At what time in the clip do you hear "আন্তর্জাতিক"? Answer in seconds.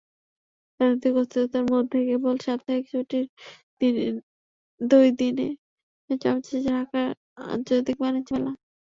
7.47-7.95